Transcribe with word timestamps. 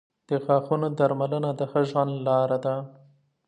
•د 0.29 0.31
غاښونو 0.45 0.87
درملنه 0.99 1.49
د 1.59 1.61
ښه 1.71 1.81
ژوند 1.89 2.13
لار 2.27 2.51
ده. 2.65 2.75